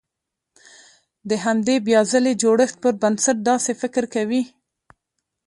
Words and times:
د 1.29 1.31
همدې 1.45 1.75
بيا 1.87 2.01
ځلې 2.11 2.33
جوړښت 2.41 2.75
پر 2.83 2.93
بنسټ 3.01 3.37
داسې 3.49 3.71
فکر 3.81 4.03
کوي. 4.15 4.43